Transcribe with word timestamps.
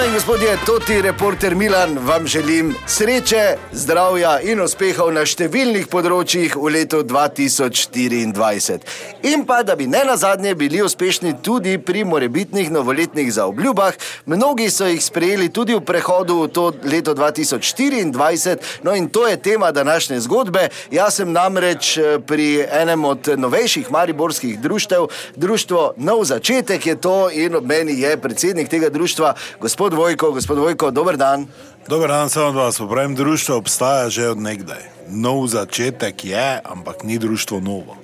Dame 0.00 0.08
in 0.08 0.14
gospodje, 0.14 0.58
to 0.66 0.78
ti 0.78 1.02
reporter 1.02 1.54
Milan 1.54 1.98
vam 1.98 2.26
želim 2.26 2.74
sreče, 2.86 3.56
zdravja 3.72 4.40
in 4.40 4.60
uspehov 4.64 5.12
na 5.12 5.26
številnih 5.28 5.90
področjih 5.92 6.56
v 6.56 6.70
letu 6.72 7.02
2024. 7.04 8.80
In 9.28 9.44
pa, 9.44 9.60
da 9.62 9.76
bi 9.76 9.84
ne 9.84 10.00
nazadnje 10.08 10.54
bili 10.56 10.80
uspešni 10.80 11.34
tudi 11.44 11.76
pri 11.76 12.04
morebitnih 12.08 12.70
novoletnih 12.72 13.28
zaobljubah, 13.34 13.92
mnogi 14.24 14.70
so 14.72 14.88
jih 14.88 15.02
sprejeli 15.04 15.50
tudi 15.52 15.76
v 15.76 15.84
prehodu 15.84 16.38
v 16.46 16.48
to 16.48 16.72
leto 16.88 17.12
2024, 17.12 18.80
no 18.88 18.96
in 18.96 19.10
to 19.12 19.26
je 19.28 19.36
tema 19.36 19.68
današnje 19.68 20.20
zgodbe. 20.24 20.68
Jaz 20.90 21.20
sem 21.20 21.28
namreč 21.32 21.98
eh, 21.98 22.16
pri 22.24 22.64
enem 22.64 23.04
od 23.04 23.28
novejših 23.36 23.92
mariborskih 23.92 24.56
društev, 24.60 25.12
društvo 25.36 25.92
Nov 26.00 26.24
začetek 26.24 26.86
je 26.86 26.96
to 26.96 27.28
in 27.28 27.54
ob 27.60 27.68
meni 27.68 28.00
je 28.00 28.16
predsednik 28.16 28.72
tega 28.72 28.88
društva, 28.88 29.34
gospod 29.60 29.89
Vojko, 29.94 30.32
gospod 30.32 30.58
Vojko, 30.58 30.90
dober 30.90 31.16
dan. 31.16 31.46
Dober 31.88 32.08
dan, 32.08 32.30
samo 32.30 32.52
da 32.52 32.62
vas 32.68 32.78
popravim, 32.78 33.14
društvo 33.14 33.56
obstaja 33.56 34.08
že 34.08 34.28
od 34.28 34.38
nekdaj. 34.38 34.82
Nov 35.08 35.46
začetek 35.46 36.24
je, 36.24 36.60
ampak 36.64 37.02
ni 37.04 37.18
društvo 37.18 37.60
novo. 37.60 37.96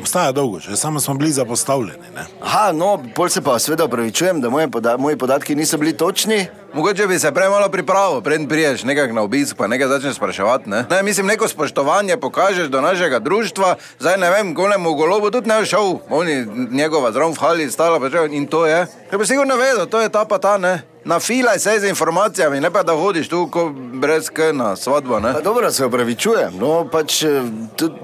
Obstaja 0.00 0.32
dolgo, 0.32 0.58
že 0.58 0.76
samo 0.76 1.00
smo 1.00 1.14
bili 1.14 1.32
zapostavljeni. 1.32 2.10
Ne? 2.14 2.26
Aha, 2.40 2.72
no, 2.72 3.02
pol 3.14 3.28
se 3.28 3.42
pa 3.42 3.58
seveda 3.58 3.84
upravičujem, 3.84 4.40
da 4.40 4.50
moje 4.50 4.70
poda 4.70 4.96
moji 4.96 5.16
podatki 5.16 5.54
niso 5.54 5.78
bili 5.78 5.96
točni. 5.96 6.46
Mogoče 6.74 7.06
bi 7.06 7.18
se 7.18 7.32
prej 7.32 7.48
malo 7.48 7.68
pripravil, 7.68 8.20
preden 8.20 8.48
priješ 8.48 8.82
nekako 8.84 9.12
na 9.12 9.22
obisk, 9.22 9.56
pa 9.56 9.66
nekaj 9.66 9.88
začneš 9.88 10.16
spraševati. 10.16 10.70
Ne? 10.70 10.84
Ne, 10.90 11.02
mislim, 11.02 11.26
neko 11.26 11.48
spoštovanje 11.48 12.16
pokažeš 12.16 12.68
do 12.68 12.80
našega 12.80 13.18
društva, 13.18 13.76
zdaj 13.98 14.16
ne 14.18 14.30
vem, 14.30 14.54
golemu 14.54 14.94
golobu 14.94 15.30
tudi 15.30 15.48
ne 15.48 15.60
bi 15.60 15.66
šel, 15.66 15.98
oni 16.10 16.46
njegova 16.70 17.12
zraven 17.12 17.34
v 17.34 17.40
hali 17.40 17.70
stala, 17.70 18.10
že 18.10 18.28
in 18.30 18.46
to 18.46 18.66
je. 18.66 18.86
Ja 19.12 19.18
bi 19.18 19.26
sigurno 19.26 19.56
vedel, 19.56 19.86
to 19.86 20.00
je 20.00 20.08
ta 20.08 20.24
pa 20.24 20.38
ta, 20.38 20.58
ne. 20.58 20.82
Nafilaj 21.04 21.58
se 21.58 21.80
z 21.80 21.88
informacijami, 21.88 22.60
ne 22.60 22.70
pa 22.70 22.82
da 22.82 22.92
hodiš 22.92 23.28
tu 23.28 23.50
brez 23.92 24.30
k 24.30 24.52
na 24.52 24.76
svadbo, 24.76 25.20
ne. 25.20 25.32
Pa 25.32 25.40
dobro, 25.40 25.70
se 25.72 25.86
upravičujem, 25.86 26.52
no 26.58 26.88
pač 26.92 27.22
eh, 27.22 27.42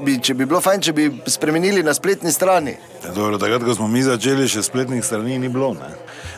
bi, 0.01 0.21
če 0.21 0.35
bi 0.35 0.47
bilo 0.47 0.61
fajn, 0.61 0.81
če 0.81 0.93
bi 0.93 1.11
spremenili 1.27 1.83
na 1.83 1.95
spletni 1.95 2.33
strani. 2.33 2.77
Dobro, 3.13 3.39
takrat, 3.39 3.65
ko 3.65 3.75
smo 3.75 3.89
mi 3.89 4.03
začeli, 4.03 4.49
še 4.49 4.63
spletnih 4.65 5.05
strani 5.05 5.39
ni 5.39 5.49
bilo. 5.49 5.75
Ne? 5.77 5.91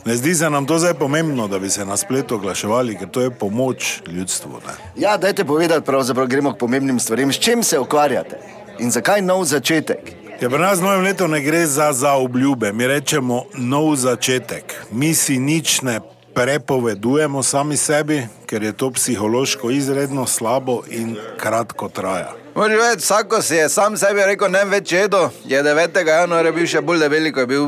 ne 0.06 0.16
zdi 0.16 0.34
se 0.34 0.50
nam 0.50 0.66
to 0.66 0.78
zdaj 0.78 0.94
pomembno, 0.94 1.48
da 1.48 1.58
bi 1.58 1.70
se 1.70 1.84
na 1.84 1.96
spletu 1.96 2.34
oglaševali, 2.34 2.96
ker 2.98 3.08
to 3.08 3.20
je 3.20 3.30
pomoč 3.30 4.00
ljudstvu. 4.06 4.60
Ne? 4.66 4.74
Ja, 4.96 5.16
dajte 5.16 5.44
povedati, 5.44 5.86
pravzaprav 5.86 6.26
gremo 6.26 6.52
k 6.54 6.58
pomembnim 6.58 6.98
stvarem. 6.98 7.32
S 7.32 7.38
čim 7.38 7.62
se 7.62 7.78
ukvarjate 7.78 8.38
in 8.78 8.90
zakaj 8.90 9.22
nov 9.22 9.44
začetek? 9.44 10.14
Ja, 10.40 10.50
pri 10.50 10.60
nas 10.60 10.80
v 10.80 10.84
novem 10.84 11.04
letu 11.06 11.28
ne 11.28 11.40
gre 11.40 11.66
za 11.66 11.92
zaobljube, 11.92 12.72
mi 12.72 12.86
rečemo 12.86 13.44
nov 13.54 13.94
začetek. 13.96 14.74
Mi 14.90 15.14
si 15.14 15.38
nič 15.38 15.80
ne 15.82 16.00
prepovedujemo 16.36 17.42
sami 17.42 17.76
sebi, 17.76 18.26
ker 18.46 18.62
je 18.62 18.72
to 18.72 18.90
psihološko 18.90 19.70
izredno 19.70 20.26
slabo 20.26 20.82
in 20.90 21.16
kratko 21.40 21.88
traja. 21.88 22.45
Moraš 22.56 22.78
vedeti, 22.78 23.02
vsako 23.02 23.42
si 23.42 23.54
je 23.54 23.68
sam 23.68 23.96
sebi 23.96 24.22
rekel, 24.24 24.48
ne 24.50 24.62
več 24.64 24.92
jedo, 24.92 25.30
je 25.44 25.58
9. 25.62 26.06
januarja 26.08 26.52
bil 26.56 26.64
še 26.66 26.80
bolj 26.80 27.02
debeli, 27.04 27.32
kot 27.32 27.44
je 27.44 27.46
bil 27.50 27.66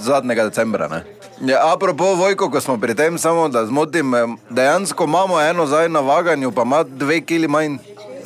zadnjega 0.00 0.46
decembra. 0.48 0.86
Ne? 0.88 1.00
Ja, 1.44 1.66
apropo 1.74 2.14
Vojko, 2.16 2.48
ko 2.48 2.60
smo 2.64 2.78
pri 2.80 2.94
tem, 2.96 3.18
samo 3.20 3.50
da 3.52 3.66
zmotim, 3.68 4.14
em, 4.14 4.38
dejansko 4.48 5.04
imamo 5.04 5.36
eno 5.40 5.66
zdaj 5.68 5.90
na 5.92 6.00
vaganju, 6.00 6.54
pa 6.56 6.64
ima 6.64 6.80
dve 6.88 7.20
kili 7.20 7.52
manj. 7.52 7.76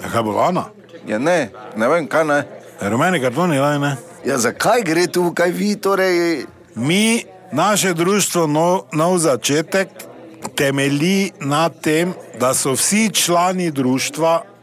Ja, 0.05 0.13
kaj 0.13 0.23
bo 0.23 0.37
lana? 0.39 0.65
Ja, 1.09 1.19
ne, 1.19 1.51
ne 1.77 1.91
vem, 1.91 2.07
kaj 2.07 2.25
ne. 2.31 2.39
Rumeni 2.81 3.19
kartoni, 3.19 3.59
daj 3.59 3.83
ne. 3.83 3.93
Ja, 4.25 4.39
zakaj 4.39 4.87
gre 4.87 5.09
tu, 5.11 5.27
kaj 5.35 5.51
vi 5.51 5.75
torej? 5.75 6.47
Mi, 6.79 7.25
naše 7.51 7.91
društvo 7.95 8.47
Nov, 8.47 8.81
nov 8.95 9.19
začetek, 9.19 9.91
temelji 10.55 11.33
na 11.43 11.67
tem, 11.75 12.15
da 12.39 12.55
so 12.55 12.79
vsi 12.79 13.09
člani 13.11 13.73
društva 13.75 14.54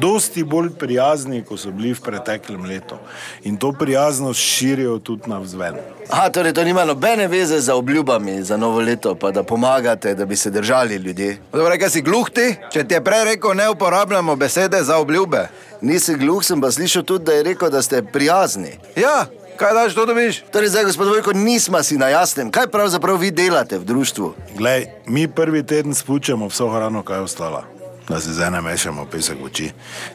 dosti 0.00 0.44
bolj 0.44 0.70
prijazni, 0.78 1.44
kot 1.44 1.60
so 1.60 1.70
bili 1.70 1.94
v 1.94 2.00
preteklem 2.00 2.64
letu. 2.64 2.98
In 3.44 3.56
to 3.56 3.72
prijaznost 3.72 4.40
širijo 4.40 4.98
tudi 4.98 5.30
na 5.30 5.38
vzven. 5.38 5.74
Aha, 6.10 6.28
torej 6.30 6.52
to 6.52 6.64
nima 6.64 6.84
nobene 6.84 7.28
veze 7.28 7.60
z 7.60 7.72
obljubami 7.72 8.42
za 8.42 8.56
novo 8.56 8.80
leto, 8.80 9.14
pa 9.14 9.30
da 9.30 9.42
pomagate, 9.42 10.14
da 10.14 10.26
bi 10.26 10.36
se 10.36 10.50
držali 10.50 10.94
ljudje. 10.94 11.38
Dobro, 11.52 11.78
kaj 11.78 11.90
si 11.90 12.02
gluh 12.02 12.30
ti? 12.30 12.54
Če 12.72 12.84
ti 12.84 12.94
je 12.94 13.04
prej 13.04 13.24
rekel, 13.24 13.54
ne 13.54 13.68
uporabljamo 13.70 14.36
besede 14.36 14.82
za 14.82 14.96
obljube. 14.96 15.48
Nisi 15.80 16.14
gluh, 16.14 16.44
sem 16.44 16.60
pa 16.60 16.70
slišal 16.70 17.02
tudi, 17.02 17.24
da 17.24 17.32
je 17.32 17.42
rekel, 17.42 17.70
da 17.70 17.82
ste 17.82 18.02
prijazni. 18.02 18.78
Ja, 18.96 19.26
kaj 19.56 19.74
daš, 19.74 19.94
to 19.94 20.06
dobiš? 20.06 20.42
Torej, 20.52 20.68
zdaj, 20.68 20.84
gospod 20.84 21.08
Vojko, 21.08 21.32
nismo 21.32 21.82
si 21.82 21.98
na 21.98 22.08
jasnem, 22.08 22.50
kaj 22.50 22.66
pravzaprav 22.66 23.16
vi 23.16 23.30
delate 23.30 23.78
v 23.78 23.84
društvu. 23.84 24.34
Glej, 24.56 24.86
mi 25.06 25.28
prvi 25.28 25.62
teden 25.66 25.94
spuščamo 25.94 26.48
vso 26.48 26.68
hrano, 26.70 27.02
kaj 27.02 27.18
je 27.18 27.22
ostala. 27.30 27.75
Da 28.08 28.20
se 28.20 28.32
zdaj 28.32 28.50
ne 28.50 28.60
mešamo 28.62 29.06
pesek 29.10 29.38
v 29.42 29.44
oči. 29.44 29.70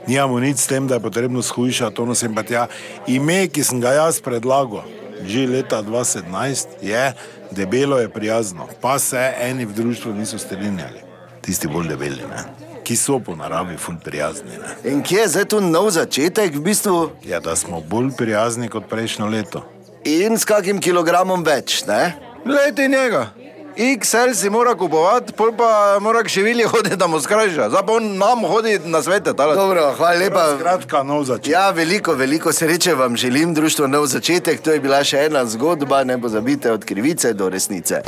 Nijamo 0.07 0.40
nič 0.40 0.57
s 0.57 0.68
tem, 0.68 0.88
da 0.88 0.96
je 0.96 1.03
potrebno 1.03 1.41
shujšati 1.41 1.96
to 1.96 2.06
nosim 2.06 2.35
pa 2.35 2.44
tja. 2.44 2.68
Ime, 3.07 3.47
ki 3.47 3.63
sem 3.63 3.81
ga 3.81 3.91
jaz 3.91 4.22
predlagal, 4.24 4.84
že 5.28 5.47
leta 5.47 5.84
2017, 5.84 6.79
je 6.81 7.13
debelo 7.52 8.00
je 8.00 8.09
prijazno, 8.09 8.68
pa 8.81 9.00
se 9.00 9.34
eni 9.41 9.66
v 9.66 9.74
društvu 9.74 10.13
niso 10.13 10.38
strinjali. 10.38 11.03
Tisti 11.41 11.68
bolj 11.68 11.88
debeli, 11.88 12.24
ne? 12.24 12.44
ki 12.84 12.96
so 12.97 13.19
po 13.19 13.35
naravi 13.35 13.78
ful 13.78 13.96
prijazni. 14.03 14.58
Ne? 14.58 14.91
In 14.91 15.03
kje 15.03 15.19
je 15.19 15.28
zdaj 15.28 15.46
tu 15.46 15.59
nov 15.62 15.91
začetek, 15.91 16.56
v 16.56 16.62
bistvu, 16.62 17.12
Ja, 17.25 17.40
da 17.40 17.56
smo 17.56 17.81
bolj 17.81 18.09
prijazni 18.18 18.69
kot 18.69 18.88
prejšnjo 18.90 19.28
leto. 19.28 19.62
in 20.06 20.38
s 20.38 20.46
kakim 20.46 20.79
kilogramom 20.79 21.44
več, 21.44 21.84
ne? 21.85 22.16
Leti 22.46 22.88
njega. 22.88 23.29
XL 23.78 24.34
si 24.34 24.50
mora 24.50 24.76
kupovati, 24.76 25.34
pol 25.34 25.54
pa 25.58 25.98
mora 26.02 26.24
k 26.24 26.30
šivilji 26.30 26.64
hoditi, 26.64 26.96
da 26.96 27.08
mu 27.08 27.20
skrajša. 27.20 27.70
Zdaj 27.70 27.86
pa 27.88 27.94
on 27.94 28.18
nam 28.18 28.46
hodi 28.46 28.80
na 28.86 29.02
svete. 29.02 29.34
Tale. 29.34 29.56
Dobro, 29.56 29.94
hvala 29.98 30.20
lepa. 30.20 30.46
Skratka, 30.59 31.04
nov 31.04 31.24
začetek. 31.24 31.52
Ja, 31.52 31.70
veliko, 31.72 32.14
veliko 32.14 32.54
sreče 32.54 32.94
vam 32.94 33.18
želim, 33.18 33.54
društvo 33.54 33.88
Nov 33.88 34.06
začetek. 34.06 34.62
To 34.62 34.72
je 34.72 34.80
bila 34.80 35.04
še 35.04 35.26
ena 35.26 35.46
zgodba, 35.46 36.04
ne 36.04 36.22
pozabite 36.22 36.72
od 36.72 36.86
krivice 36.86 37.34
do 37.34 37.50
resnice. 37.50 38.02